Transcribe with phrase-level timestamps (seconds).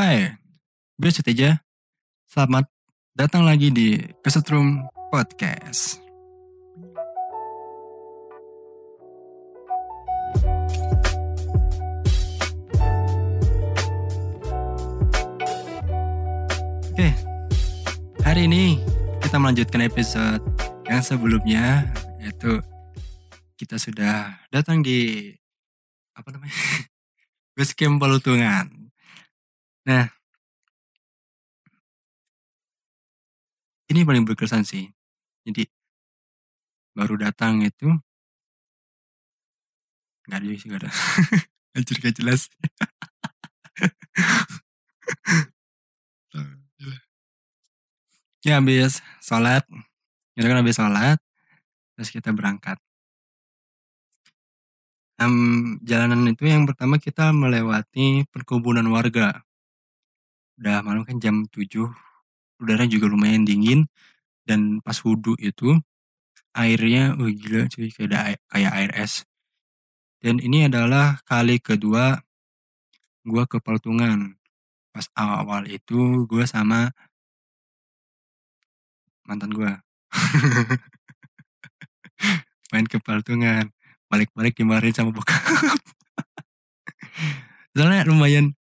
[0.00, 0.32] Hai,
[0.96, 1.60] gue Sutija.
[2.24, 2.64] Selamat
[3.12, 6.00] datang lagi di Kesetrum Podcast.
[16.96, 17.08] Oke,
[18.24, 18.80] hari ini
[19.20, 20.40] kita melanjutkan episode
[20.88, 22.64] yang sebelumnya, yaitu
[23.60, 25.28] kita sudah datang di
[26.16, 26.56] apa namanya
[27.52, 28.79] base camp Palutungan.
[29.88, 30.04] Nah,
[33.90, 34.86] ini paling berkesan sih.
[35.44, 35.64] Jadi
[36.92, 37.88] baru datang itu
[40.28, 40.90] nggak ada sih nggak ada.
[41.76, 42.50] Anjir gak jelas.
[48.40, 49.62] ya habis sholat,
[50.34, 51.18] kita kan habis sholat,
[51.94, 52.80] terus kita berangkat.
[55.20, 59.44] Em, jalanan itu yang pertama kita melewati perkebunan warga.
[60.60, 61.88] Udah malam kan jam 7,
[62.60, 63.88] udara juga lumayan dingin,
[64.44, 65.80] dan pas wudhu itu
[66.52, 69.24] airnya, oh gila cuy, kayak, ada, air- kayak air es.
[70.20, 72.20] Dan ini adalah kali kedua
[73.24, 74.36] gua ke Paltungan.
[74.92, 76.92] Pas awal itu gua sama
[79.24, 79.80] mantan gua.
[82.70, 83.72] Main ke Paltungan.
[84.12, 85.40] Balik-balik dimarahin sama bokap.
[87.72, 88.59] Soalnya lumayan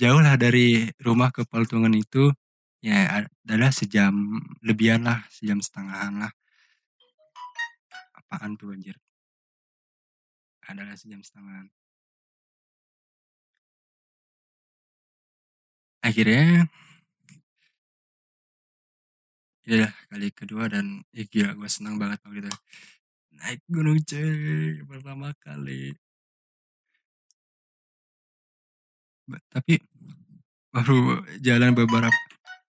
[0.00, 2.32] jauh lah dari rumah ke Paltungan itu.
[2.80, 6.32] Ya adalah sejam lebihan lah, sejam setengahan lah.
[8.16, 8.96] Apaan tuh anjir?
[10.64, 11.68] Adalah sejam setengahan.
[16.00, 16.64] Akhirnya
[19.68, 22.52] ya kali kedua dan ya gila gue senang banget waktu itu
[23.38, 25.94] naik gunung cuy pertama kali
[29.52, 29.78] tapi
[30.74, 32.14] baru jalan beberapa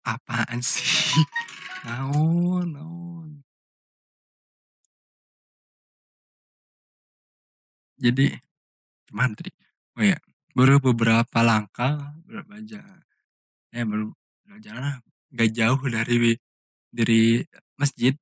[0.06, 0.82] apaan sih?
[1.86, 3.30] Naon naon?
[7.98, 8.30] Jadi
[9.08, 9.50] gimana tadi?
[9.98, 10.18] Oh ya
[10.56, 12.82] baru beberapa langkah berapa aja
[13.74, 14.10] eh baru
[14.64, 14.96] jalan lah,
[15.38, 16.34] gak jauh dari
[16.90, 17.44] dari
[17.80, 18.14] masjid.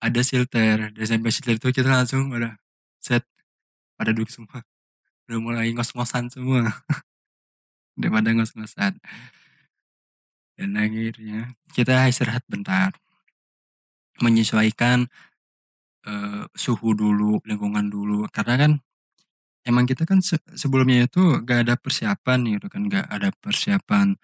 [0.00, 0.76] Ada shelter.
[0.96, 2.56] Dari sampai shelter itu kita langsung udah
[3.04, 3.24] set
[3.98, 4.64] pada duduk semua
[5.30, 6.66] udah mulai ngos-ngosan semua.
[7.94, 8.98] Udah pada ngos-ngosan.
[10.58, 12.90] Dan akhirnya kita istirahat bentar.
[14.18, 15.06] Menyesuaikan
[16.10, 18.26] eh, suhu dulu lingkungan dulu.
[18.34, 18.72] Karena kan
[19.62, 22.90] emang kita kan se- sebelumnya itu gak ada persiapan gitu kan.
[22.90, 24.18] Gak ada persiapan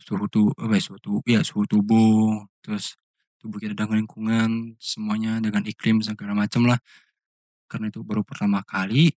[0.00, 2.48] suhu tuh suhu tubuh ya suhu tubuh.
[2.64, 2.96] Terus
[3.36, 6.80] tubuh kita dengan lingkungan semuanya dengan iklim segala macam lah.
[7.68, 9.12] Karena itu baru pertama kali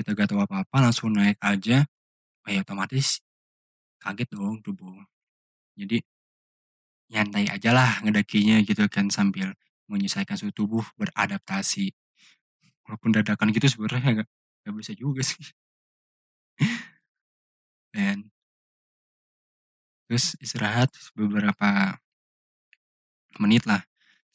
[0.00, 1.84] kita gak tahu apa-apa langsung naik aja
[2.48, 3.22] ya otomatis
[4.02, 4.96] kaget dong tubuh.
[5.78, 6.00] Jadi
[7.12, 9.48] nyantai aja lah ngedakinya gitu kan sambil
[9.90, 11.90] menyesuaikan suhu tubuh beradaptasi.
[12.86, 14.28] Walaupun dadakan gitu sebenarnya gak,
[14.66, 15.40] gak bisa juga sih.
[17.94, 18.30] Dan
[20.08, 21.96] terus istirahat beberapa
[23.42, 23.82] menit lah.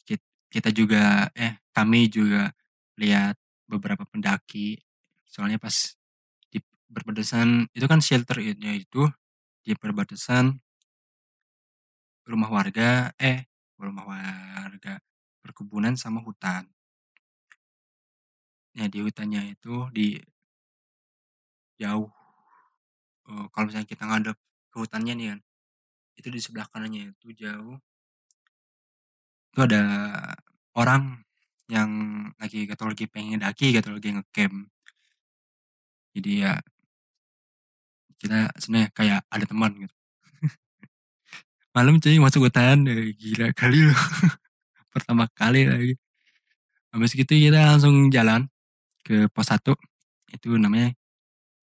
[0.08, 2.52] Kit- kita juga eh kami juga
[3.02, 3.36] lihat
[3.68, 4.80] beberapa pendaki
[5.36, 5.76] soalnya pas
[6.48, 9.04] di perbatasan itu kan shelternya itu
[9.68, 10.56] di perbatasan
[12.24, 13.44] rumah warga eh
[13.76, 14.96] rumah warga
[15.44, 16.64] perkebunan sama hutan.
[18.80, 20.24] Ya di hutannya itu di
[21.76, 22.08] jauh
[23.28, 24.38] eh, kalau misalnya kita ngadep
[24.72, 25.40] ke hutannya nih kan
[26.16, 27.76] itu di sebelah kanannya itu jauh.
[29.52, 29.84] Itu ada
[30.80, 31.20] orang
[31.68, 31.92] yang
[32.40, 34.75] lagi atau lagi pengen daki atau lagi ngecamp
[36.16, 36.54] jadi ya
[38.16, 39.96] kita sebenarnya kayak ada teman gitu.
[41.76, 44.04] Malam cuy masuk hutan eh, gila kali loh.
[44.96, 45.94] Pertama kali lagi.
[46.96, 48.48] Habis gitu kita langsung jalan
[49.04, 49.76] ke pos 1
[50.32, 50.96] itu namanya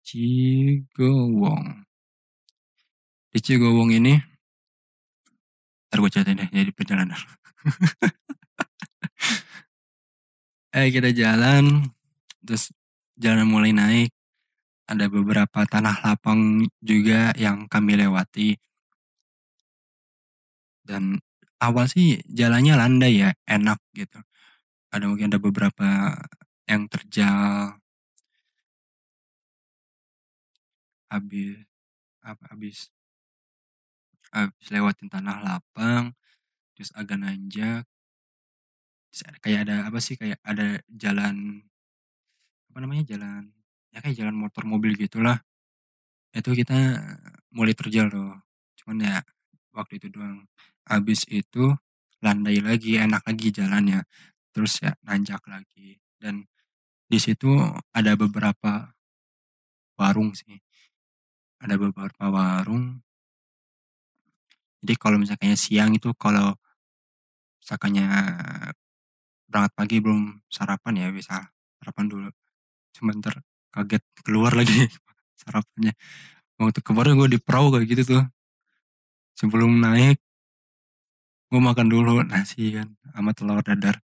[0.04, 1.88] Cigowong.
[3.32, 4.20] Di Cigowong ini
[5.88, 7.18] ntar gue ceritain deh jadi perjalanan.
[10.74, 11.86] Eh kita jalan
[12.42, 12.74] terus
[13.14, 14.10] jalan mulai naik
[14.84, 18.60] ada beberapa tanah lapang juga yang kami lewati.
[20.84, 21.24] Dan
[21.64, 24.20] awal sih jalannya landai ya enak gitu.
[24.92, 26.20] Ada mungkin ada beberapa
[26.68, 27.80] yang terjal.
[31.08, 31.64] Habis
[32.24, 32.90] apa habis
[34.34, 36.12] habis lewatin tanah lapang
[36.76, 37.88] terus agak nanjak.
[39.40, 41.64] Kayak ada apa sih kayak ada jalan
[42.74, 43.54] apa namanya jalan
[43.94, 45.40] ya kayak jalan motor mobil gitulah
[46.34, 46.98] itu kita
[47.54, 48.34] mulai terjal tuh.
[48.82, 49.16] Cuman ya
[49.78, 50.50] waktu itu doang.
[50.90, 51.78] Habis itu
[52.26, 54.02] landai lagi, enak lagi jalannya.
[54.50, 56.02] Terus ya nanjak lagi.
[56.18, 56.50] Dan
[57.06, 57.54] di situ
[57.94, 58.98] ada beberapa
[60.02, 60.58] warung sih.
[61.62, 63.06] Ada beberapa warung.
[64.84, 66.58] Jadi kalau misalnya siang itu kalau
[67.62, 68.10] misalkannya
[69.48, 71.40] berangkat pagi belum sarapan ya bisa
[71.80, 72.30] sarapan dulu.
[72.92, 73.38] Sebentar
[73.74, 74.86] kaget keluar lagi
[75.42, 75.94] sarapannya.
[76.62, 78.24] Waktu kemarin gue di perahu kayak gitu tuh.
[79.34, 80.22] Sebelum naik
[81.50, 83.98] gue makan dulu nasi kan sama telur dadar.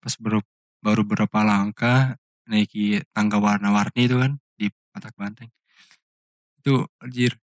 [0.00, 0.40] Pas baru
[0.84, 2.16] baru berapa langkah
[2.46, 5.50] naiki tangga warna-warni itu kan di Patak Banteng.
[6.60, 7.36] Itu anjir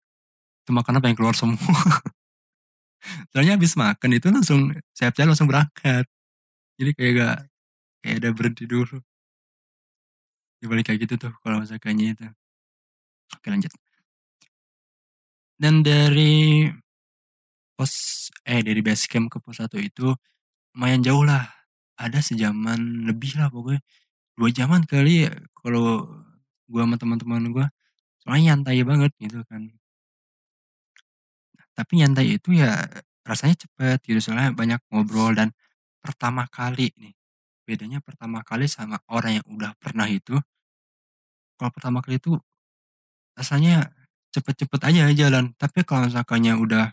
[0.61, 1.57] itu makanan pengen keluar semua.
[3.33, 6.05] Soalnya habis makan itu langsung sayap-sayap langsung berangkat.
[6.77, 7.37] Jadi kayak gak
[8.05, 9.01] kayak ada berhenti dulu.
[10.61, 12.25] Ya balik kayak gitu tuh kalau misalkannya itu.
[13.37, 13.73] Oke lanjut.
[15.59, 16.67] Dan dari
[17.77, 17.93] pos
[18.47, 20.11] eh dari base camp ke pos 1 itu
[20.77, 21.45] lumayan jauh lah.
[21.99, 23.81] Ada sejaman lebih lah pokoknya.
[24.37, 26.07] Dua jaman kali ya kalau
[26.71, 27.67] gua sama teman-teman gua.
[28.23, 29.73] Soalnya nyantai banget gitu kan.
[31.77, 32.83] Tapi nyantai itu ya
[33.29, 35.49] rasanya cepet gitu soalnya banyak ngobrol dan
[36.03, 37.13] pertama kali nih.
[37.71, 40.35] Bedanya pertama kali sama orang yang udah pernah itu.
[41.55, 42.35] Kalau pertama kali itu
[43.31, 43.95] rasanya
[44.35, 45.55] cepet-cepet aja jalan.
[45.55, 46.91] Tapi kalau misalkannya udah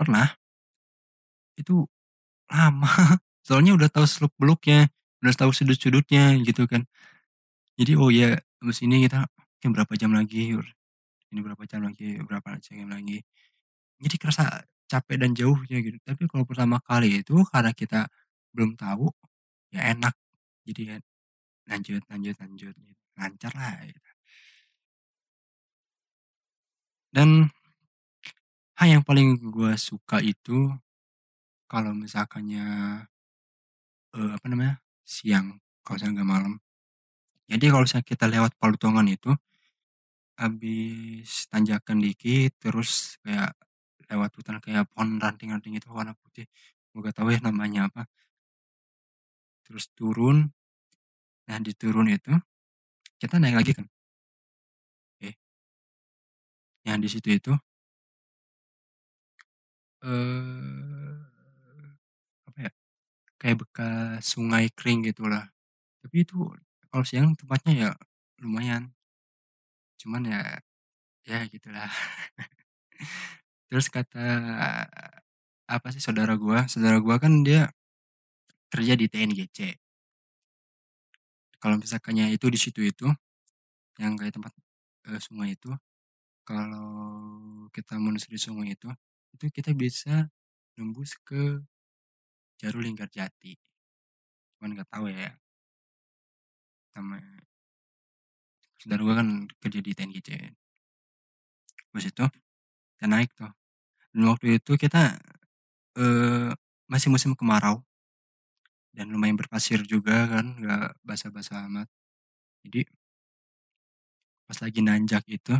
[0.00, 0.32] pernah
[1.60, 1.84] itu
[2.48, 2.88] lama.
[3.46, 4.88] Soalnya udah tahu seluk-beluknya,
[5.20, 6.88] udah tahu sudut-sudutnya gitu kan.
[7.76, 10.56] Jadi oh ya habis ini kita mungkin berapa jam lagi,
[11.28, 13.20] ini berapa jam lagi, berapa jam lagi.
[14.00, 16.00] Jadi kerasa capek dan jauhnya gitu.
[16.00, 18.08] Tapi kalau pertama kali itu karena kita
[18.56, 19.06] belum tahu,
[19.74, 20.14] ya enak.
[20.66, 20.96] Jadi ya
[21.70, 23.02] lanjut, lanjut, lanjut, gitu.
[23.18, 23.74] lancar lah.
[23.84, 24.00] Gitu.
[27.14, 27.48] Dan
[28.78, 30.72] hal yang paling gue suka itu
[31.70, 32.64] kalau misalkannya
[34.16, 34.74] eh, apa namanya
[35.06, 36.54] siang, kalau saya nggak malam.
[37.50, 39.30] Jadi kalau misalnya kita lewat Palutongan itu,
[40.36, 43.52] habis tanjakan dikit, terus kayak
[44.10, 46.46] lewat hutan kayak pohon ranting-ranting itu warna putih.
[46.92, 48.06] Gue gak tahu ya namanya apa.
[49.66, 50.46] Terus turun.
[51.50, 52.30] Nah di turun itu
[53.18, 53.86] kita naik lagi kan.
[55.18, 55.34] Oke.
[56.86, 57.52] Yang di situ itu
[60.06, 61.16] eh
[62.46, 62.70] apa ya?
[63.40, 65.44] Kayak bekas sungai kering gitulah.
[66.02, 66.38] Tapi itu
[66.90, 67.90] kalau siang tempatnya ya
[68.42, 68.94] lumayan.
[70.00, 70.40] Cuman ya
[71.26, 71.90] ya gitulah.
[73.68, 74.26] Terus kata
[75.66, 77.70] apa sih saudara gua, saudara gua kan dia
[78.72, 79.58] kerja di TNGC.
[81.62, 83.08] Kalau misalkannya itu di situ itu
[84.00, 84.52] yang kayak tempat
[85.08, 85.72] eh, sungai itu
[86.46, 86.88] kalau
[87.74, 88.88] kita menelusuri sungai itu
[89.34, 90.28] itu kita bisa
[90.78, 91.60] nembus ke
[92.60, 93.56] Jaru Linggarjati.
[94.56, 95.32] Cuman nggak tahu ya
[96.94, 97.20] sama
[98.80, 99.28] saudara gua kan
[99.60, 100.30] kerja di TNGC.
[101.92, 102.24] Terus itu
[102.96, 103.50] kita naik tuh.
[104.12, 105.16] Dan waktu itu kita
[105.98, 106.50] eh,
[106.90, 107.82] masih musim kemarau
[108.96, 111.88] dan lumayan berpasir juga kan, nggak basah-basah amat.
[112.64, 112.88] Jadi
[114.48, 115.52] pas lagi nanjak itu,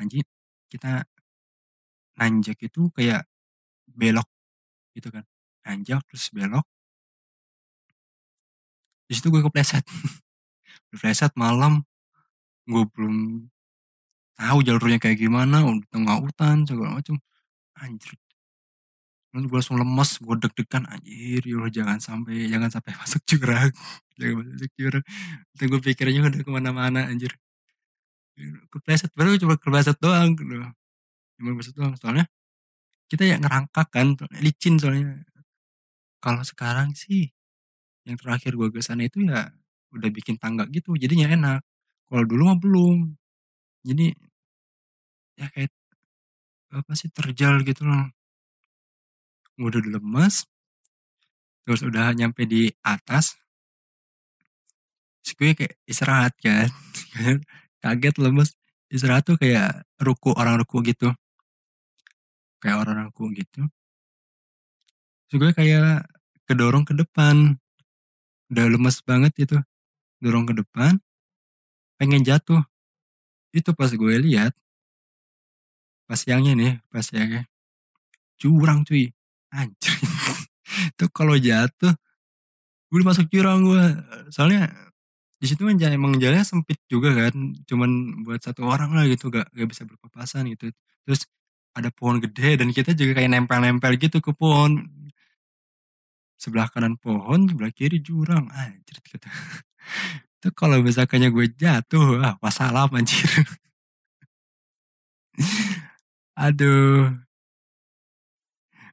[0.00, 0.26] anjir
[0.72, 1.06] kita
[2.18, 3.22] nanjak itu kayak
[3.86, 4.26] belok
[4.96, 5.24] gitu kan,
[5.66, 6.66] nanjak terus belok.
[9.06, 9.86] Di situ gue kepleset,
[10.90, 11.82] kepleset malam,
[12.66, 13.46] gue belum
[14.38, 17.18] tahu jalurnya kayak gimana, di tengah hutan segala macam,
[17.78, 18.16] anjir
[19.30, 23.70] Lalu gue langsung lemes, gue deg-degan anjir, ya jangan sampai jangan sampai masuk jurang,
[24.18, 25.04] jangan masuk jurang.
[25.54, 27.32] Itu gue pikirnya udah ke mana-mana anjir.
[28.72, 30.54] Kepleset baru cuma kepleset doang, gitu.
[31.38, 31.94] cuma kepleset doang.
[32.00, 32.26] Soalnya
[33.10, 35.22] kita ya ngerangkak kan, licin soalnya.
[36.20, 37.32] Kalau sekarang sih,
[38.08, 39.50] yang terakhir gue ke sana itu ya
[39.94, 41.60] udah bikin tangga gitu, jadinya enak.
[42.10, 42.98] Kalau dulu mah belum.
[43.86, 44.12] Jadi
[45.38, 45.72] ya kayak
[46.70, 48.10] apa sih terjal gitu loh
[49.60, 50.48] udah lemas
[51.70, 53.38] terus udah nyampe di atas.
[55.22, 56.66] Terus gue kayak istirahat kan.
[57.82, 58.58] Kaget lemes.
[58.90, 61.14] Istirahat tuh kayak ruku orang ruku gitu.
[62.58, 63.70] Kayak orang ruku gitu.
[65.30, 66.10] Terus gue kayak
[66.42, 67.54] kedorong ke depan.
[68.50, 69.56] Udah lemes banget itu.
[70.18, 70.98] Dorong ke depan.
[72.02, 72.66] Pengen jatuh.
[73.54, 74.58] Itu pas gue lihat.
[76.10, 77.46] Pas siangnya nih pas siangnya.
[78.42, 79.14] Curang cuy
[79.54, 79.94] anjir
[80.96, 81.94] itu kalau jatuh
[82.92, 83.82] gue masuk jurang gue
[84.34, 84.70] soalnya
[85.42, 87.34] Di situ kan emang jalannya sempit juga kan,
[87.68, 90.72] cuman buat 1 orang lah gitu, gak gak bisa berpapasan gitu.
[91.06, 91.28] Terus
[91.76, 94.88] ada pohon gede dan kita juga kayak nempel-nempel gitu ke pohon.
[96.40, 99.28] Sebelah kanan pohon, sebelah kiri jurang, anjir kata
[100.40, 103.28] itu kalau misalkannya gue jatuh, ah wassalam anjir.
[106.36, 107.12] Aduh.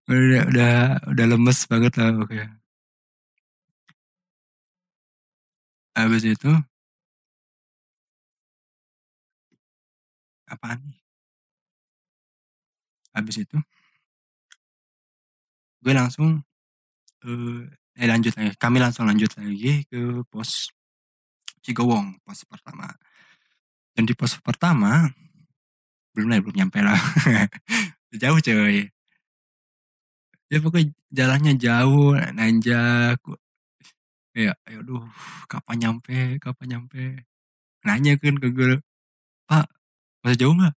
[0.08, 0.72] Udah udah
[1.12, 2.58] udah lemes banget lah pokoknya.
[5.96, 6.52] Habis itu
[10.48, 10.98] Apaan nih?
[13.16, 13.58] Habis itu
[15.84, 16.42] gue langsung,
[17.26, 17.68] eee,
[18.00, 20.70] eh lanjut lagi, kami langsung lanjut lagi ke pos
[21.66, 22.88] Cigowong, pos pertama.
[23.96, 25.10] Dan di pos pertama
[26.16, 26.96] belum lah, belum nyampe lah.
[28.22, 28.90] Jauh coy.
[30.52, 33.20] Ya pokoknya jalannya jauh, nanjak.
[34.36, 35.02] Kayak, aduh
[35.52, 37.02] kapan nyampe kapan nyampe.
[37.88, 38.78] Nanya kan ke guru,
[39.50, 39.68] "Pak,
[40.24, 40.74] masih jauh nggak?"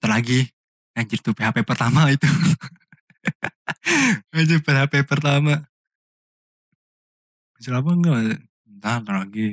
[0.00, 0.40] "Entar lagi."
[0.98, 2.26] Anjir tuh PHP pertama itu.
[4.36, 5.64] Anjir PHP pertama.
[7.56, 8.18] "Masih lama nggak?"
[8.70, 9.48] "Entar, entar lagi."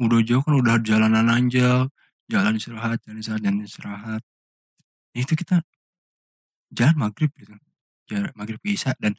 [0.00, 1.92] Udah jauh kan udah jalanan nanjak,
[2.32, 4.22] jalan istirahat jalan istirahat jalan istirahat.
[5.16, 5.64] Itu kita
[6.72, 7.54] jalan maghrib gitu,
[8.08, 9.12] jalan maghrib ke isya dan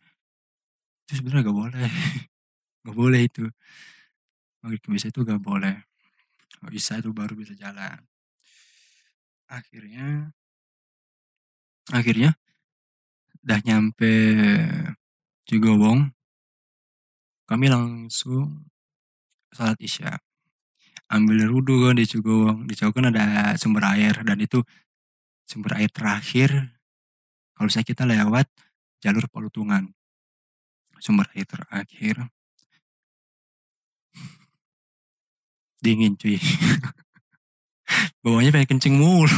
[1.06, 1.90] itu sebenarnya nggak boleh,
[2.84, 3.46] nggak boleh itu.
[4.66, 5.76] Maghrib ke isya itu nggak boleh.
[6.58, 8.02] Kalau isya itu baru bisa jalan.
[9.52, 10.34] Akhirnya
[11.92, 12.34] akhirnya
[13.44, 14.14] udah nyampe
[15.44, 16.16] Cigowong
[17.44, 18.64] kami langsung
[19.52, 20.24] sholat isya.
[21.12, 23.26] Ambil wudhu kan di Cigowong, di Cigowong kan ada
[23.60, 24.64] sumber air dan itu
[25.44, 26.74] sumber air terakhir
[27.54, 28.48] kalau misalnya kita lewat
[29.04, 29.90] jalur Polutungan.
[31.04, 32.32] Sumber air terakhir.
[35.84, 36.40] Dingin cuy.
[38.24, 39.36] Bawahnya pengen kencing mulu.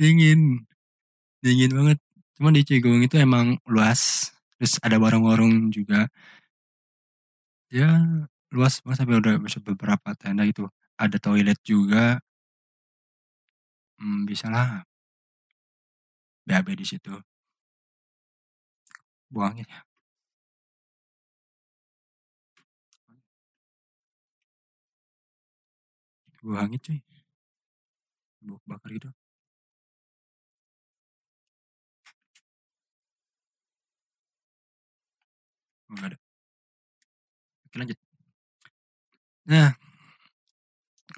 [0.00, 0.66] Dingin.
[1.38, 1.98] Dingin banget.
[2.34, 6.10] Cuman di Cigowong itu emang luas, terus ada warung-warung juga.
[7.70, 7.90] Ya
[8.50, 10.66] luas banget sampai udah bisa beberapa tenda gitu,
[10.98, 12.18] ada toilet juga.
[14.00, 14.82] Mmm, bisalah.
[16.46, 17.24] BAB di situ.
[19.32, 19.80] Buang angin ya.
[26.42, 26.98] Buang angin cuy.
[28.44, 29.08] Bau kebakar gitu.
[35.90, 36.18] Oh nggak ada.
[37.66, 37.98] Oke lanjut.
[39.46, 39.72] Nah.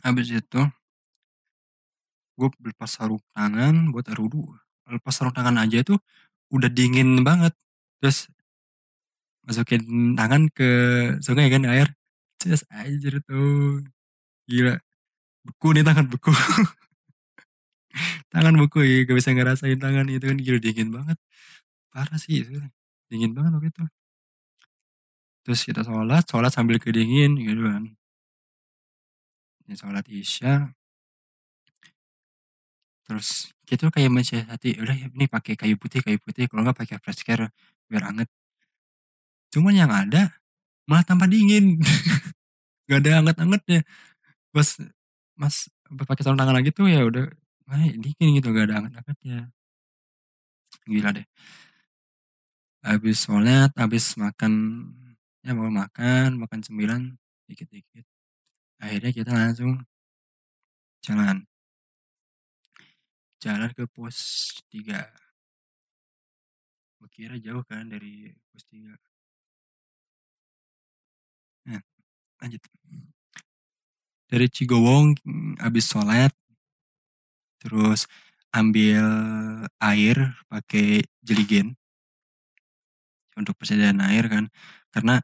[0.04, 0.60] Habis itu
[2.36, 4.65] gue lepas sarung tangan buat air wudhu.
[4.86, 5.98] Lepas sarung tangan aja tuh
[6.54, 7.54] udah dingin banget.
[8.02, 8.30] Terus
[9.46, 9.82] masukin
[10.18, 10.68] tangan ke
[11.22, 11.88] sungai kan air,
[12.42, 13.82] ces anjir tuh.
[14.50, 14.74] Gila.
[15.46, 16.32] Beku nih tangan beku.
[18.32, 21.18] Tangan beku ya, gak bisa ngerasain tangan itu kan gila dingin banget.
[21.92, 22.60] Parah sih itu,
[23.10, 23.84] dingin banget waktu itu.
[25.46, 27.84] Terus kita sholat, sholat sambil kedingin gitu kan.
[29.66, 30.74] Ya sholat isya.
[33.06, 36.96] Terus kita tuh kayak mensiasati, udah nih pakai kayu putih kayu putih, kalau nggak pakai
[37.02, 37.50] fresh care
[37.90, 38.28] biar anget.
[39.52, 40.34] Cuman yang ada
[40.86, 41.80] malah tambah dingin.
[42.86, 43.80] Nggak ada anget-angetnya.
[44.54, 44.68] Pas
[45.34, 45.56] Mas
[45.86, 47.26] pakai sarung tangan lagi tuh ya udah
[47.66, 49.50] malah dingin gitu, nggak ada anget-angetnya.
[50.86, 51.26] Gila deh.
[52.86, 54.52] Habis sholat, habis makan,
[55.42, 57.02] ya mau makan, makan cemilan
[57.50, 58.06] dikit-dikit.
[58.78, 59.82] Akhirnya kita langsung
[61.02, 61.42] jalan.
[63.42, 64.16] Jalan ke pos
[64.72, 65.04] 3.
[67.00, 68.96] Gue kira jauh kan dari pos 3.
[71.66, 71.82] Nah,
[72.40, 72.62] lanjut.
[74.26, 75.14] Dari Cigowong
[75.62, 76.32] habis sholat,
[77.62, 78.10] terus
[78.50, 79.04] ambil
[79.78, 80.16] air
[80.50, 81.78] pakai jerigen.
[83.36, 84.48] Untuk persediaan air kan,
[84.88, 85.20] karena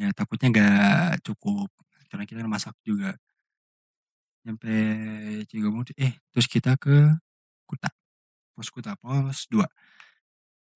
[0.00, 1.68] ya takutnya nggak cukup,
[2.08, 3.14] karena kita masak juga.
[4.44, 4.72] Nyampe
[5.48, 7.16] Cigowong eh terus kita ke
[7.74, 7.90] Kuta,
[8.54, 9.66] pos Kuta, pos 2.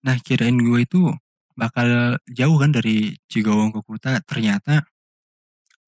[0.02, 1.14] Nah kirain gue itu
[1.54, 4.82] bakal jauh kan dari Cigowong ke Kuta, ternyata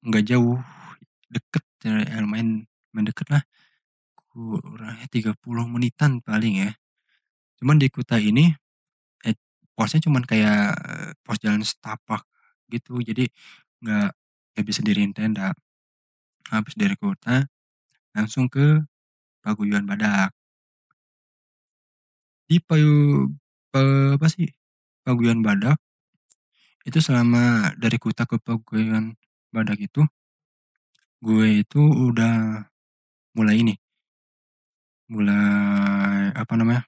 [0.07, 0.59] nggak jauh,
[1.27, 2.63] deket, ya lumayan
[2.95, 3.43] deket lah.
[4.15, 6.71] Kurang 30 menitan paling ya.
[7.59, 8.51] Cuman di Kuta ini,
[9.27, 9.35] eh
[9.75, 10.75] posnya cuman kayak
[11.23, 12.23] pos jalan setapak
[12.71, 13.27] gitu, jadi
[13.83, 14.09] nggak
[14.55, 15.51] nggak bisa diriin tenda.
[16.51, 17.47] Habis dari Kuta,
[18.15, 18.83] langsung ke
[19.43, 20.40] Paguyuban Badak.
[22.51, 23.31] Di payu
[23.71, 24.51] apa sih,
[25.07, 25.79] Paguyuban Badak
[26.81, 29.13] Itu selama dari Kuta ke Paguayan
[29.53, 30.01] Badak itu,
[31.21, 32.65] gue itu udah
[33.37, 33.73] mulai ini,
[35.11, 36.83] mulai apa namanya,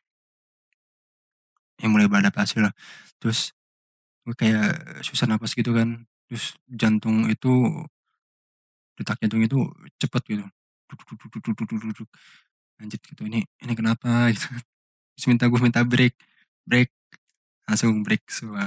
[1.78, 2.74] ya mulai beradaptasi lah.
[3.22, 3.54] Terus
[4.26, 6.06] gue kayak susah napas gitu kan.
[6.30, 7.50] Terus jantung itu,
[8.98, 9.58] detak jantung itu
[10.02, 10.46] cepet gitu.
[12.82, 14.50] Anjir gitu, ini ini kenapa gitu.
[15.14, 16.16] Terus minta gue minta break,
[16.66, 16.90] break,
[17.70, 18.66] langsung break semua.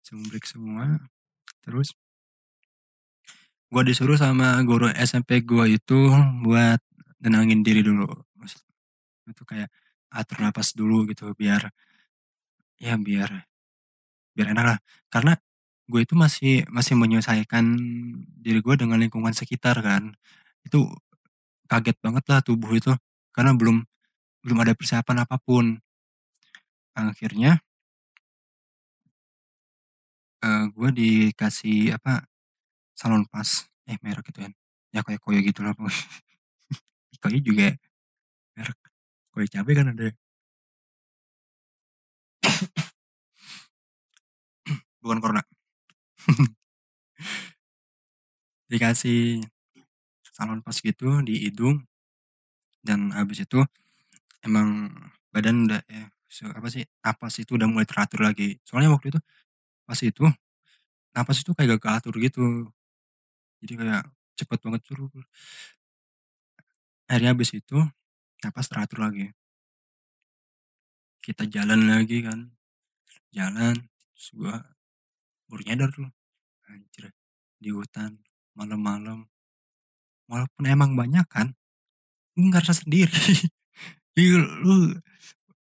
[0.00, 0.84] Langsung break semua.
[1.64, 1.96] Terus
[3.72, 5.98] gue disuruh sama guru SMP gue itu
[6.44, 6.80] buat
[7.24, 8.04] nenangin diri dulu.
[9.28, 9.72] Itu kayak
[10.12, 11.72] atur napas dulu gitu biar
[12.76, 13.48] ya biar
[14.36, 14.78] biar enak lah.
[15.08, 15.32] Karena
[15.88, 17.64] gue itu masih masih menyelesaikan
[18.44, 20.12] diri gue dengan lingkungan sekitar kan.
[20.66, 20.92] Itu
[21.70, 22.92] kaget banget lah tubuh itu
[23.32, 23.80] karena belum
[24.42, 25.78] belum ada persiapan apa pun.
[26.96, 27.62] Akhirnya
[30.42, 32.26] eh gue dikasih apa
[32.98, 33.50] salon pas
[33.90, 34.52] eh merek gitu kan
[34.94, 35.98] ya kayak koyo gitu lah pokoknya.
[37.22, 37.66] Koyo juga
[38.56, 38.78] merek
[39.34, 40.08] koyo cabai kan ada.
[45.02, 45.42] Bukan corona.
[48.70, 49.42] Dikasih
[50.32, 51.82] salon pas gitu di hidung
[52.82, 53.62] dan habis itu
[54.46, 54.90] emang
[55.34, 58.58] badan udah ya so, apa sih napas itu udah mulai teratur lagi.
[58.66, 59.20] Soalnya waktu itu
[59.88, 60.24] pas itu
[61.16, 62.42] napas itu kayak gak keatur gitu.
[63.62, 64.04] Jadi kayak
[64.38, 65.10] cepet banget suruh
[67.10, 67.78] akhirnya habis itu
[68.42, 69.26] napas teratur lagi.
[71.22, 72.50] Kita jalan lagi kan.
[73.34, 73.76] Jalan
[74.14, 74.56] terus gua
[75.50, 76.08] baru tuh
[76.70, 77.12] anjir
[77.62, 78.18] di hutan
[78.58, 79.28] malam-malam.
[80.30, 81.54] Walaupun emang banyak kan
[82.36, 83.12] gue ngerasa sendiri
[84.16, 84.72] Iya, lu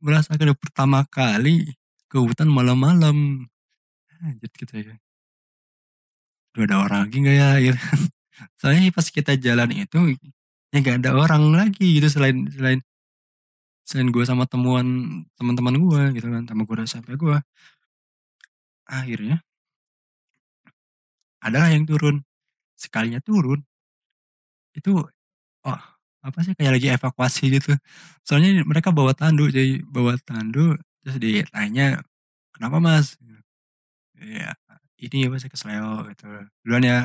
[0.01, 1.73] merasakan pertama kali
[2.09, 3.45] ke hutan malam-malam.
[4.23, 4.95] Anjir gitu ya
[6.53, 7.77] Udah ada orang lagi nggak ya gitu.
[8.59, 9.97] soalnya pas kita jalan itu
[10.73, 12.79] ya nggak ada orang lagi gitu selain selain
[13.87, 14.87] selain gue sama temuan
[15.35, 17.35] teman-teman gue gitu kan sama gue sampai gue
[18.87, 19.43] akhirnya
[21.43, 22.23] adalah yang turun.
[22.77, 23.63] Sekalinya turun
[24.73, 24.97] itu
[25.65, 25.81] oh
[26.23, 27.71] apa sih kayak lagi evakuasi gitu.
[28.23, 31.99] Soalnya mereka bawa tandu jadi bawa tandu terus ditanya
[32.55, 33.19] kenapa mas?
[34.15, 34.55] Ya
[35.03, 36.27] ini apa sih kesleo gitu.
[36.63, 36.97] Duluan ya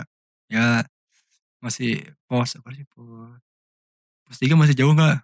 [0.48, 0.86] ya
[1.58, 3.34] masih pos apa sih pos
[4.22, 5.18] pos tiga masih jauh nggak?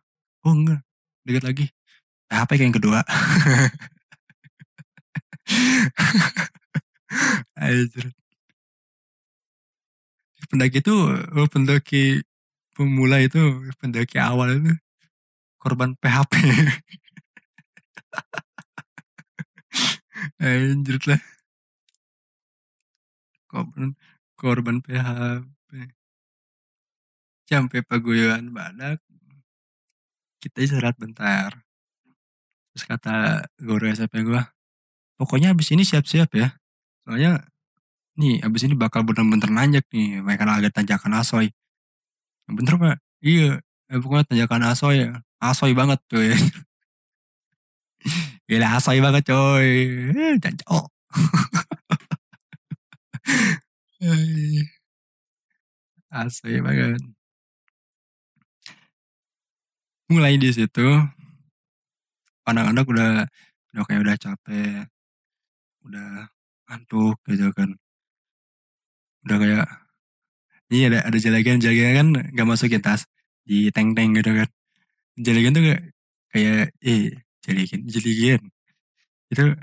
[0.45, 0.83] Oh enggak
[1.25, 1.67] dekat lagi.
[2.29, 3.01] Nah, apa yang kedua?
[10.51, 10.95] Pendaki itu
[11.37, 12.21] oh, pendaki
[12.75, 13.39] pemula itu
[13.79, 14.75] pendaki awal itu
[15.63, 16.33] korban PHP
[20.43, 21.23] anjir lah.
[23.49, 23.95] Korban
[24.35, 25.71] korban PHP
[27.49, 28.99] sampai paguyuban badak
[30.43, 31.65] kita istirahat bentar.
[32.75, 34.43] Terus kata guru SMP gue
[35.17, 36.59] pokoknya abis ini siap-siap ya.
[37.07, 37.47] Soalnya
[38.19, 41.55] nih abis ini bakal bener-bener nanjak nih karena ada tanjakan asoy
[42.49, 45.11] bener pak iya eh, pokoknya tanjakan asoy ya.
[45.41, 46.37] Asoy banget ya
[48.49, 49.69] gila asoy banget coy.
[50.43, 50.87] Jancok.
[56.13, 57.01] Asoy banget.
[60.13, 60.85] Mulai di situ
[62.45, 63.11] anak-anak udah
[63.73, 64.85] udah kayak udah capek
[65.89, 66.29] udah
[66.69, 67.71] ngantuk gitu kan.
[69.25, 69.84] Udah kayak
[70.75, 73.07] ini ada ada jalagan jalagan kan nggak masukin tas
[73.47, 74.51] di tank tank gitu kan.
[75.15, 75.95] Jalagan tuh kayak
[76.35, 77.15] kayak eh
[77.47, 78.43] jaligan jaligan
[79.31, 79.55] itu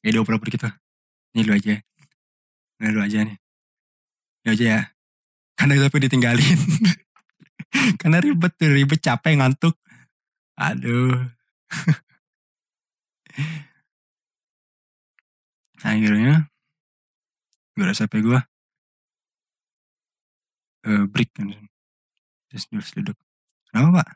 [0.00, 0.72] kayak dioper-oper gitu.
[1.36, 1.76] Ini lu aja.
[2.80, 3.36] Ini lu aja nih.
[4.48, 4.80] Lu aja ya.
[5.52, 6.60] Karena tapi ditinggalin.
[8.00, 9.76] Karena ribet tuh ribet capek ngantuk.
[10.56, 11.28] Aduh.
[15.82, 16.46] Akhirnya
[17.72, 18.36] gue SMP gue
[20.86, 21.50] uh, break kan
[22.50, 23.16] terus terus duduk
[23.70, 24.08] kenapa pak?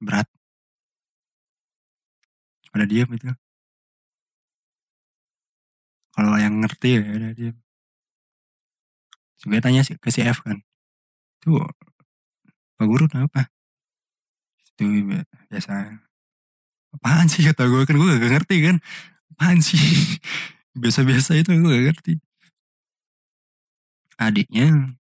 [0.00, 0.28] Berat.
[2.70, 3.30] Pada diam itu
[6.14, 7.56] kalau yang ngerti ya udah diam
[9.40, 10.60] gue tanya ke si F kan.
[11.40, 11.64] Tuh
[12.76, 13.48] pak guru kenapa?
[14.76, 14.84] Itu
[15.48, 16.00] biasa.
[16.90, 17.46] Apaan sih?
[17.46, 18.76] kata gue kan gue gak ngerti kan.
[19.36, 19.80] Apaan sih?
[20.80, 22.12] Biasa-biasa itu gue gak ngerti.
[24.20, 24.99] Adiknya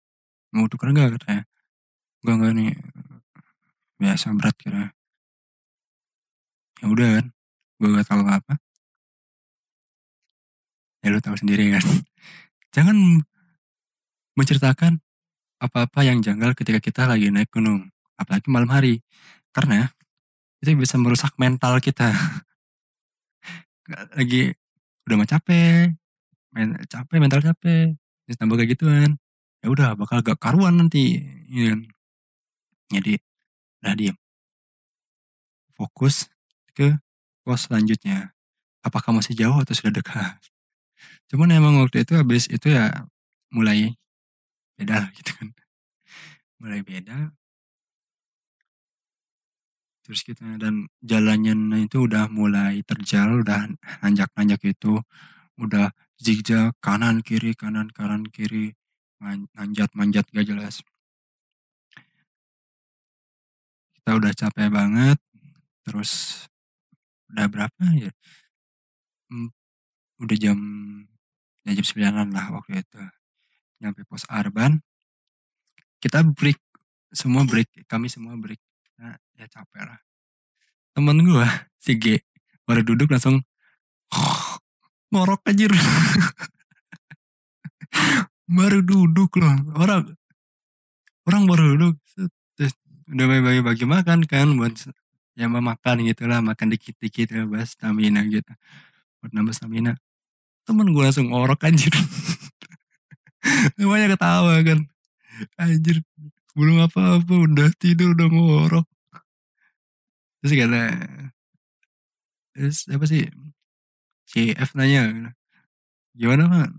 [0.51, 1.43] mau tukar gak katanya.
[2.21, 2.71] Gue gak nih
[3.97, 4.83] biasa berat kira.
[6.81, 7.25] Ya udah kan
[7.81, 8.53] gue gak tahu apa
[11.01, 11.85] ya lu tahu sendiri kan.
[12.75, 13.25] Jangan
[14.37, 15.01] menceritakan
[15.61, 19.01] apa-apa yang janggal ketika kita lagi naik gunung apalagi malam hari.
[19.51, 19.89] Karena
[20.63, 22.13] itu bisa merusak mental kita.
[24.17, 24.55] Lagi
[25.09, 25.91] udah mau capek
[26.87, 27.97] capek mental capek.
[28.23, 29.20] Terus tambah kayak gituan
[29.61, 31.77] ya udah bakal gak karuan nanti ya.
[32.89, 33.21] jadi
[33.81, 34.17] udah diem.
[35.73, 36.29] Fokus
[36.73, 36.97] ke
[37.45, 38.33] pos selanjutnya.
[38.81, 40.41] Apakah masih jauh atau sudah dekat?
[41.29, 43.05] Cuman emang waktu itu habis itu ya
[43.53, 43.93] mulai
[44.77, 45.49] beda gitu kan.
[46.61, 47.33] Mulai beda.
[50.01, 51.53] Terus kita dan jalannya
[51.85, 53.69] itu udah mulai terjal udah
[54.01, 54.97] nanjak-nanjak itu.
[55.61, 58.73] Udah zigzag kanan kiri kanan kanan kiri
[59.21, 60.81] manjat manjat gak jelas.
[64.01, 65.17] Kita udah capek banget
[65.85, 66.43] terus
[67.29, 68.09] udah berapa ya?
[70.17, 70.57] Udah jam
[71.61, 73.01] ya jam sembilanan lah waktu itu.
[73.85, 74.81] Nyampe pos Arban.
[76.01, 76.57] Kita break
[77.13, 78.57] semua break kami semua break.
[78.97, 80.01] Nah, ya capek lah.
[80.97, 82.17] Temen gue si G
[82.65, 83.41] baru duduk langsung
[85.11, 85.71] ngorok anjir
[88.51, 90.11] baru duduk loh orang
[91.25, 91.95] orang baru duduk
[92.59, 92.75] terus
[93.07, 94.75] udah bagi-bagi makan kan buat
[95.39, 98.51] yang mau makan gitu lah makan dikit-dikit ya buat stamina gitu
[99.23, 99.95] buat nambah stamina
[100.67, 101.95] temen gue langsung ngorok anjir
[103.77, 104.79] Semuanya ketawa kan.
[105.57, 106.05] Anjir,
[106.53, 108.87] belum apa-apa udah tidur udah ngorok.
[110.41, 110.81] Terus kata,
[112.53, 113.29] terus apa sih,
[114.25, 115.33] si F nanya,
[116.17, 116.69] gimana pak,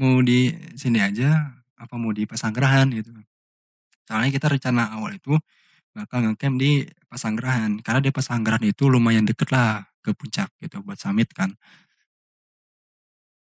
[0.00, 3.12] mau di sini aja, apa mau di Pasanggerahan gitu.
[4.08, 5.36] Soalnya kita rencana awal itu
[5.96, 10.98] bakal ngecamp di Pasanggerahan, karena di Pasanggerahan itu lumayan deket lah ke puncak gitu buat
[11.00, 11.52] summit kan.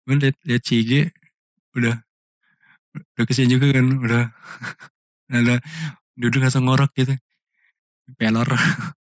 [0.08, 0.92] Gue liat, liat CG
[1.80, 1.96] udah
[3.18, 4.24] udah kesian juga kan udah
[5.38, 5.58] ada
[6.14, 7.18] duduk langsung ngorok gitu
[8.20, 8.46] pelor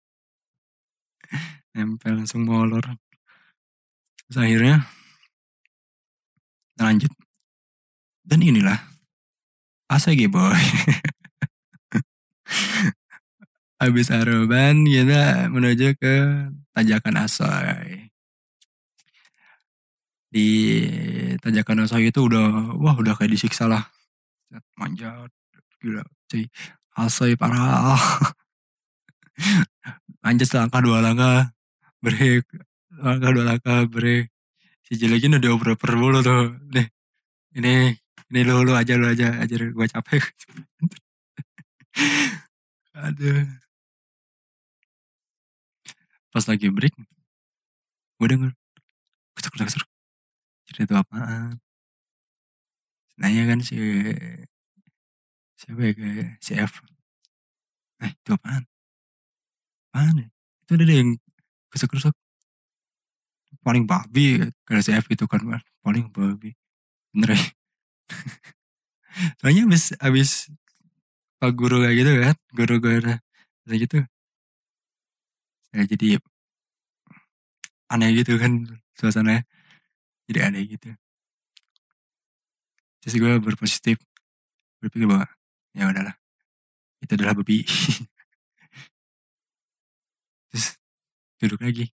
[1.77, 2.83] nempel langsung molor
[4.27, 4.83] terus akhirnya
[6.81, 7.11] lanjut
[8.27, 8.75] dan inilah.
[9.87, 10.51] ACG boy.
[13.79, 16.15] Habis Aroban kita menuju ke
[16.75, 18.11] Tanjakan Asoy.
[20.27, 20.47] Di
[21.39, 23.87] tanjakan Asoy itu udah wah udah kayak disiksa lah.
[24.75, 25.31] Manjat
[25.79, 26.51] gila cuy.
[26.99, 27.95] Asoy parah.
[30.25, 31.55] Manjat selangkah dua langkah.
[32.03, 32.43] Break.
[32.99, 34.27] Langkah dua langkah break.
[34.83, 36.59] Si jelekin udah oper mulu tuh.
[36.75, 36.91] Nih
[37.55, 37.95] ini
[38.31, 39.59] ini lu lu aja lu aja ajar.
[39.71, 40.23] Gue capek
[43.05, 43.47] aduh.
[46.33, 46.93] Pas lagi break
[48.17, 48.51] gue denger
[49.37, 49.85] kesek kesek kesek
[50.67, 51.61] cerita itu apaan?
[53.17, 53.77] Nanya kan si
[55.57, 56.73] siapa ya kayak si F.
[58.03, 58.63] Eh itu apaan?
[59.93, 60.27] Apaan ya?
[60.65, 61.09] Itu ada yang
[61.71, 62.13] kesek-kesek
[63.65, 65.41] paling babi kalau si F itu kan
[65.81, 66.53] paling babi.
[67.15, 67.56] Bener ya
[69.41, 70.29] soalnya abis abis
[71.37, 73.13] pak guru kayak gitu kan guru guru
[73.67, 73.97] kayak gitu.
[75.75, 76.07] Ya jadi
[77.91, 78.65] aneh gitu kan
[78.97, 79.43] suasananya.
[80.27, 80.91] Jadi aneh gitu.
[83.03, 83.97] Terus gue berpositif
[84.83, 85.27] berpikir bahwa
[85.71, 86.15] ya udahlah
[86.99, 87.63] itu adalah babi.
[90.51, 90.67] Terus
[91.39, 91.93] duduk lagi.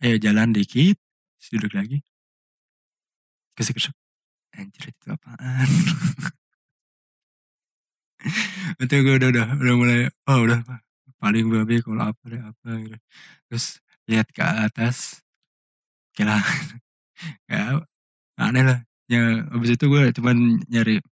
[0.00, 0.96] Ayo jalan dikit.
[1.50, 2.00] Duduk lagi.
[3.58, 3.99] Kesek kesek
[4.56, 5.68] anjir itu apaan?
[8.80, 10.60] Itu gue udah udah udah mulai oh udah
[11.20, 12.96] paling babi kalau apa deh apa gitu.
[13.48, 13.66] Terus
[14.08, 15.24] lihat ke atas
[16.16, 16.36] kira
[17.48, 17.80] ya
[18.44, 18.80] aneh lah.
[19.10, 21.02] Ya abis itu gue cuman nyari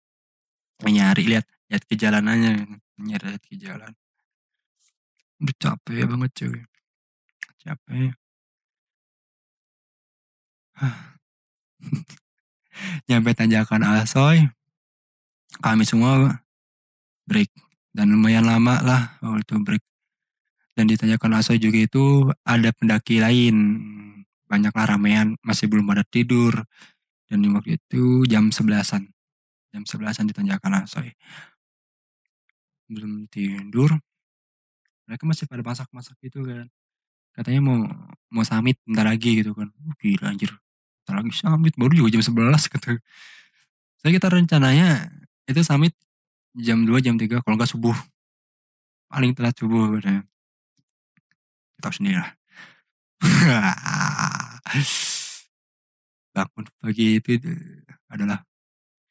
[0.87, 3.93] nyari lihat lihat ke jalanannya nyari lihat ke jalan.
[5.43, 6.61] Udah capek banget cuy.
[7.63, 8.13] Capek
[13.09, 14.49] nyampe tanjakan Asoy
[15.59, 16.45] kami semua
[17.25, 17.51] break.
[17.89, 19.85] Dan lumayan lama lah waktu break.
[20.77, 23.57] Dan di tanjakan Asoy juga itu ada pendaki lain.
[24.49, 26.65] Banyak lah ramean masih belum pada tidur.
[27.27, 29.11] Dan waktu itu jam sebelasan.
[29.75, 31.13] Jam sebelasan di tanjakan Asoy.
[32.87, 33.99] Belum tidur.
[35.09, 36.69] Mereka masih pada masak-masak gitu kan.
[37.33, 37.79] Katanya mau
[38.29, 39.73] mau summit bentar lagi gitu kan.
[39.99, 40.53] Gila anjir
[41.15, 42.93] lagi summit baru juga jam 11 gitu.
[43.99, 45.11] Saya kita rencananya
[45.49, 45.95] itu summit
[46.55, 47.97] jam 2 jam 3 kalau nggak subuh.
[49.09, 50.23] Paling telat subuh katanya
[51.79, 52.33] kita tahu sendiri lah.
[56.35, 57.33] Bangun pagi itu
[58.11, 58.43] adalah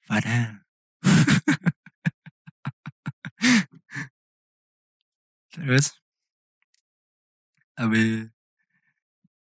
[0.04, 0.64] fana.
[5.52, 5.92] Terus
[7.78, 8.30] habis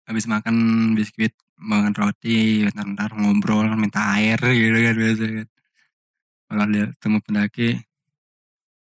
[0.06, 0.56] habis makan
[0.94, 5.48] biskuit, makan roti, bentar-bentar ngobrol, minta air gitu kan biasa kan.
[6.50, 7.68] Kalau lihat temu pendaki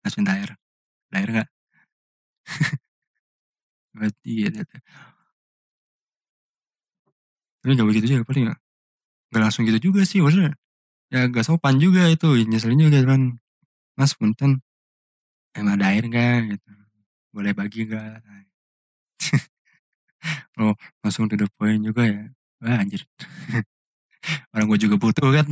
[0.03, 0.49] Mas minta air.
[1.11, 1.49] Ada air nggak?
[3.95, 4.77] Berarti gitu.
[7.61, 8.45] Tapi nggak begitu juga paling
[9.31, 10.53] nggak langsung gitu juga sih maksudnya
[11.13, 13.21] ya gak sopan juga itu nyeselin juga kan
[13.99, 14.63] mas punten
[15.57, 16.71] emang ada air nggak gitu
[17.35, 18.23] boleh bagi nggak
[20.59, 21.47] oh langsung to the
[21.79, 22.23] juga ya
[22.61, 23.01] wah anjir.
[24.53, 25.47] Orang gue juga butuh kan?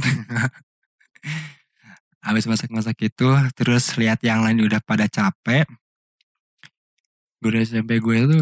[2.21, 5.65] Habis masak-masak itu terus lihat yang lain udah pada capek.
[7.41, 8.37] Guru SMP gue itu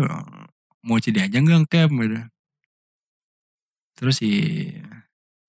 [0.84, 2.20] mau jadi aja nggak camp gitu.
[3.98, 4.32] Terus si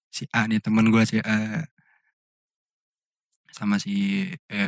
[0.08, 1.66] si A nih temen gue si A
[3.50, 4.62] sama si E.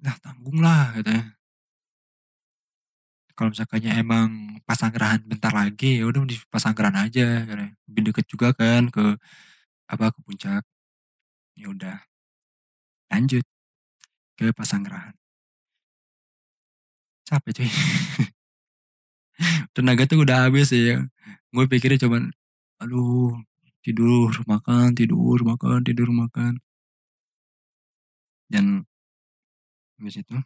[0.00, 1.39] Nah tanggung lah katanya
[3.40, 7.48] kalau misalkannya emang pasanggrahan bentar lagi ya udah di pasanggrahan aja
[7.88, 9.16] lebih deket juga kan ke
[9.88, 10.62] apa ke puncak.
[11.56, 11.96] Ya udah.
[13.08, 13.48] Lanjut
[14.36, 15.16] ke pasanggrahan
[17.30, 17.70] capek cuy.
[19.74, 21.06] Tenaga tuh udah habis ya.
[21.54, 22.34] Gue pikirnya cuman
[22.82, 23.38] aduh
[23.84, 26.58] tidur makan tidur makan tidur makan.
[28.50, 28.82] Dan
[29.96, 30.36] habis itu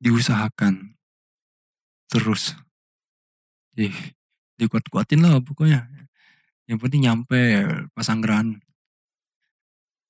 [0.00, 0.96] diusahakan.
[2.10, 2.56] Terus
[3.70, 3.92] di
[4.58, 5.86] dikuat-kuatin lah pokoknya.
[6.66, 7.40] Yang penting nyampe
[7.94, 8.58] pasanggrahan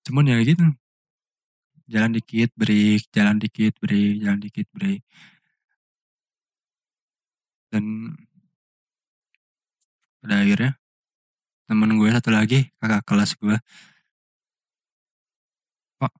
[0.06, 0.64] cuman ya gitu.
[1.90, 5.02] Jalan dikit break jalan dikit break jalan dikit break.
[7.70, 8.14] Dan
[10.20, 10.74] pada akhirnya
[11.70, 13.56] temen gue satu lagi kakak kelas gue.
[16.00, 16.12] Pak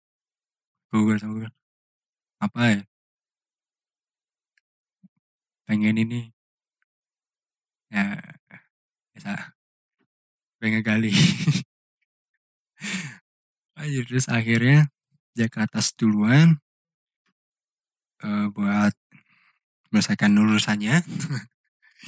[0.94, 1.50] gue sama gue.
[2.40, 2.89] Apa ya
[5.70, 6.34] pengen ini.
[7.94, 8.18] Ya
[9.14, 9.52] biasa
[10.56, 11.12] pengen gali
[13.76, 14.88] aja terus akhirnya
[15.36, 16.56] dia ke atas duluan
[18.24, 18.96] eh, buat
[19.92, 21.04] menyelesaikan lulusannya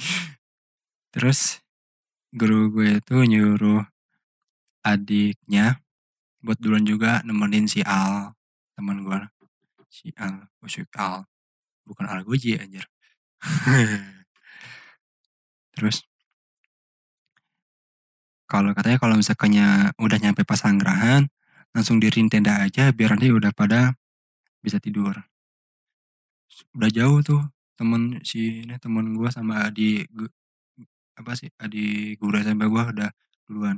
[1.13, 1.61] terus
[2.33, 3.85] guru gue itu nyuruh
[4.81, 5.77] adiknya
[6.41, 8.33] buat duluan juga nemenin si Al
[8.73, 9.15] teman gue.
[9.87, 11.23] Si Al oh, Al.
[11.85, 12.92] Bukan Al Goji anjir
[15.75, 15.97] terus?
[18.47, 21.25] Kalau katanya kalau misalkannya udah nyampe pasanggrahan
[21.73, 23.97] langsung diriin tenda aja biar nanti udah pada
[24.61, 25.17] bisa tidur.
[26.77, 27.41] Udah jauh tuh
[27.73, 30.29] temen si ini temen gue sama adik gu-
[31.17, 33.09] apa sih adik guru SMP gue udah
[33.49, 33.77] duluan.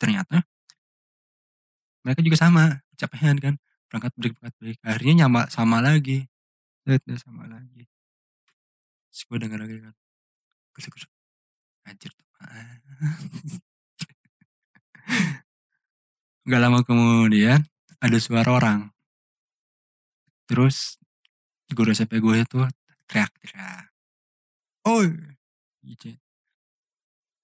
[0.00, 0.44] Ternyata
[2.06, 2.62] mereka juga sama
[2.94, 3.54] capean kan
[3.90, 4.76] berangkat break berangkat break.
[4.86, 6.30] Akhirnya nyama sama lagi
[7.18, 7.90] sama lagi
[9.16, 9.96] terus gue denger lagi kan
[10.76, 11.08] kusuk kusuk
[11.88, 12.84] anjir apaan?
[16.44, 17.64] Gak lama kemudian
[17.96, 18.92] ada suara orang.
[20.44, 21.00] Terus
[21.72, 22.60] guru SMP gue itu
[23.08, 23.88] teriak-teriak.
[24.84, 25.08] Oi!
[25.80, 26.12] Gitu.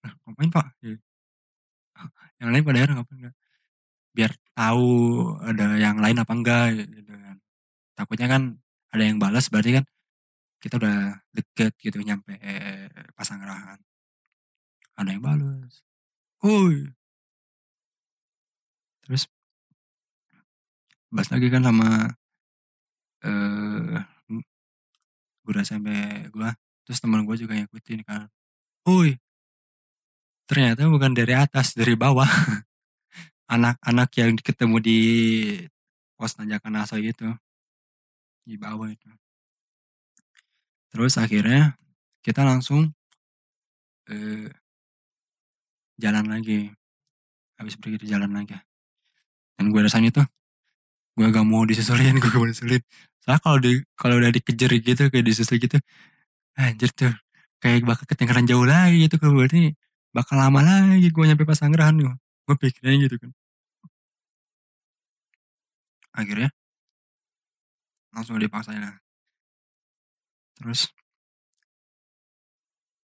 [0.04, 0.76] Lah, ngapain pak?
[0.84, 1.00] Gitu.
[2.36, 3.36] Yang lain pada akhirnya ngapain enggak?
[4.12, 4.92] Biar tahu
[5.40, 7.40] ada yang lain apa enggak gitu kan.
[7.96, 8.42] Takutnya kan
[8.92, 9.88] ada yang balas berarti kan
[10.62, 12.38] kita udah deket gitu nyampe
[13.18, 13.82] pasanggrahan.
[14.94, 15.82] Ada yang balas.
[16.46, 16.86] Oi!
[19.02, 19.26] Terus
[21.12, 22.14] bahas lagi kan sama
[23.22, 24.00] eh
[25.42, 25.90] guru SMP
[26.30, 26.50] gue
[26.86, 28.30] terus teman gue juga ngikutin kan
[28.86, 29.18] Woi
[30.46, 32.26] ternyata bukan dari atas dari bawah
[33.54, 35.00] anak-anak yang ketemu di
[36.16, 37.28] pos tanjakan aso gitu
[38.46, 39.10] di bawah itu
[40.92, 41.74] terus akhirnya
[42.22, 42.92] kita langsung
[44.12, 44.52] eh,
[45.98, 46.70] jalan lagi.
[47.58, 48.58] Habis pergi di jalan lagi.
[49.56, 50.26] Dan gue rasanya tuh
[51.16, 52.80] gue gak mau disusulin gue gak mau disusulin
[53.22, 55.76] soalnya kalau di kalau udah dikejar gitu kayak disusul gitu
[56.56, 57.12] anjir tuh
[57.62, 59.76] kayak bakal ketinggalan jauh lagi gitu kalau berarti
[60.16, 62.14] bakal lama lagi gue nyampe pasanggrahan gue
[62.48, 63.30] gue pikirnya gitu kan.
[66.12, 66.52] Akhirnya
[68.12, 69.01] langsung dipaksain lah
[70.58, 70.90] terus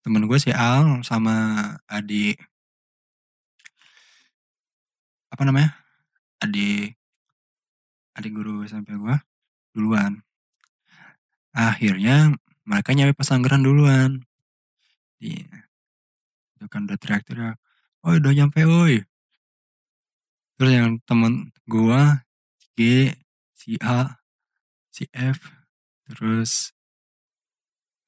[0.05, 1.35] temen gue si Al sama
[1.89, 2.37] adik
[5.33, 5.75] apa namanya
[6.45, 6.95] adik
[8.15, 9.17] adik guru SMP gue
[9.75, 10.23] duluan
[11.55, 12.35] akhirnya
[12.67, 14.25] mereka nyampe pasanggrahan duluan
[15.25, 15.73] Iya.
[16.57, 17.57] Itu kan udah teriak-teriak,
[18.05, 19.01] "Oi udah nyampe oi."
[20.61, 22.23] Terus yang temen gua,
[22.77, 23.11] G,
[23.57, 24.21] si A,
[24.93, 25.41] si F,
[26.07, 26.71] terus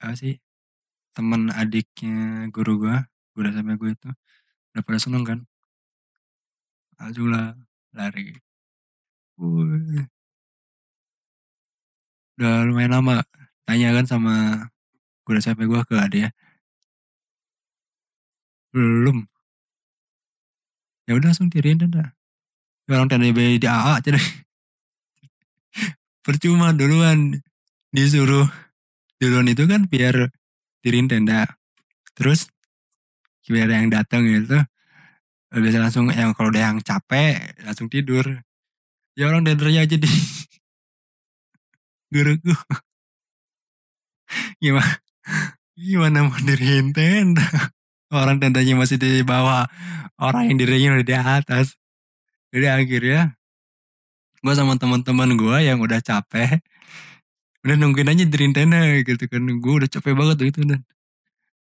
[0.03, 0.35] apa sih,
[1.17, 2.97] temen adiknya guru gua,
[3.33, 4.11] guru SMP gua itu,
[4.73, 5.39] udah pada seneng kan.
[7.01, 7.57] Lah
[7.97, 8.37] lari.
[9.41, 10.09] Wuih.
[12.37, 13.25] Udah lumayan lama
[13.65, 14.35] tanya kan sama
[15.25, 16.31] guru SMP gua ke adiknya.
[18.77, 19.25] Belum.
[21.09, 22.13] Ya udah langsung diriin dah.
[22.93, 24.21] Orang tenda di AA aja deh.
[26.25, 27.41] Percuma duluan
[27.95, 28.47] disuruh
[29.21, 30.31] duluan itu kan biar
[30.85, 31.59] diriin tenda.
[32.17, 32.49] Terus
[33.47, 34.59] biar yang datang itu
[35.53, 38.25] biasa langsung yang kalau udah yang capek langsung tidur.
[39.17, 40.11] Ya orang tendernya aja di
[42.13, 42.53] guruku.
[44.61, 45.01] Gimana?
[45.77, 47.45] Gimana mau diriin tenda?
[48.13, 49.69] Orang tendanya masih di bawah.
[50.21, 51.77] Orang yang dirinya udah di atas.
[52.53, 53.37] Jadi akhirnya
[54.41, 56.63] gue sama teman-teman gue yang udah capek
[57.67, 59.43] udah nungguin aja diriin tenda gitu kan.
[59.59, 60.87] Gue udah capek banget gitu dan.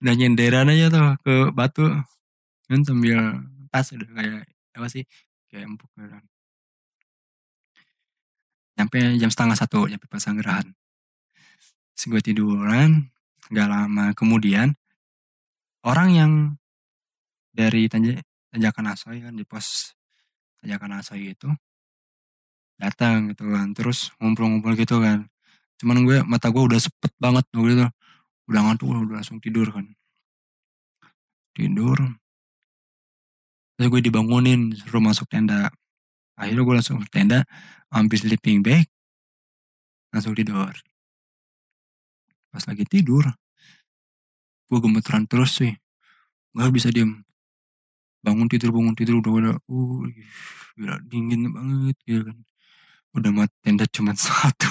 [0.02, 1.86] Udah nyenderan aja tuh ke batu.
[2.66, 3.38] Kan sambil
[3.70, 5.06] tas udah kayak apa sih
[5.46, 6.26] kayak empuk kan.
[8.76, 10.74] Nyampe jam setengah satu nyampe Pasanggerahan
[11.92, 13.12] Terus gue tiduran
[13.52, 14.74] gak lama kemudian
[15.84, 16.32] orang yang
[17.52, 19.92] dari Tanjakan Asoy kan di pos
[20.58, 21.52] Tanjakan Asoy itu
[22.80, 23.70] datang gitu kan.
[23.76, 25.31] Terus ngumpul-ngumpul gitu kan
[25.82, 27.90] cuman gue mata gue udah sepet banget gitu
[28.46, 29.90] udah ngantuk udah langsung tidur kan.
[31.58, 31.98] Tidur.
[33.74, 35.74] Terus gue dibangunin suruh masuk tenda.
[36.38, 37.42] Akhirnya gue langsung ke tenda
[37.90, 38.86] ambil sleeping bag
[40.14, 40.70] langsung tidur.
[42.54, 43.26] Pas lagi tidur
[44.70, 45.74] gue gemeteran terus sih.
[46.54, 47.26] Nggak bisa diem.
[48.22, 49.56] Bangun tidur bangun tidur udah udah.
[49.66, 50.06] Uh
[51.10, 52.38] dingin banget gitu kan.
[53.18, 54.70] Udah mah tenda cuma satu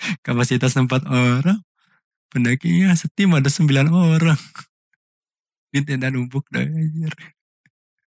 [0.26, 1.60] kapasitas empat orang.
[2.30, 4.38] Pendakinya setim ada sembilan orang.
[5.72, 7.12] Di tenda numpuk dah anjir.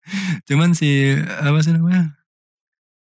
[0.47, 2.17] Cuman si apa sih namanya?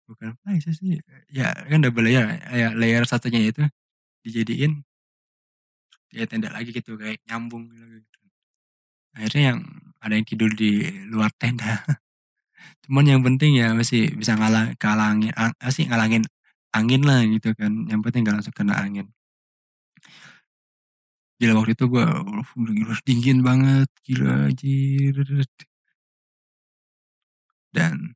[0.10, 1.02] Bukan apa sih.
[1.30, 3.62] Ya kan double layer ya layer satunya itu
[4.26, 4.84] dijadiin
[6.10, 8.18] ya tenda lagi gitu kayak nyambung gitu.
[9.14, 9.60] akhirnya yang
[10.02, 11.86] ada yang tidur di luar tenda.
[12.86, 15.34] Cuman yang penting ya masih bisa ngalah kalangin
[15.70, 16.26] sih ngalangin
[16.78, 19.10] angin lah gitu kan yang penting gak langsung kena angin.
[21.40, 22.04] Gila waktu itu gue
[22.78, 25.16] gila dingin banget gila anjir.
[27.74, 28.16] Dan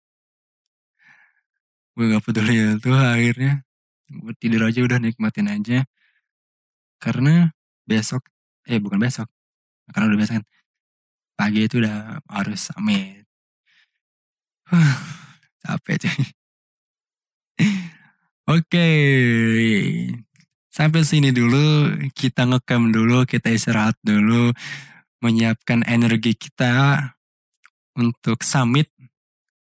[1.93, 3.61] gue gak peduli ya tuh akhirnya
[4.09, 5.85] gue tidur aja udah nikmatin aja.
[7.01, 7.49] Karena
[7.89, 8.23] besok
[8.69, 9.27] eh bukan besok
[9.91, 10.45] karena udah besok kan
[11.39, 13.25] pagi itu udah harus summit
[15.63, 16.25] capek cuy
[18.49, 18.89] oke.
[20.73, 21.93] Sampai sini dulu.
[22.11, 24.51] Kita ngekam dulu kita istirahat dulu.
[25.23, 26.99] Menyiapkan energi kita
[27.95, 28.89] untuk summit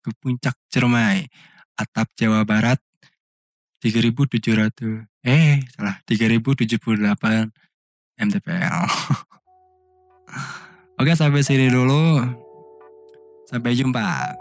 [0.04, 1.30] ke puncak Cermai
[1.80, 2.78] atap Jawa Barat
[3.82, 6.96] 3700 eh salah 3078
[8.16, 8.80] MTPL
[10.96, 12.24] Oke sampai sini dulu.
[13.52, 14.32] Sampai jumpa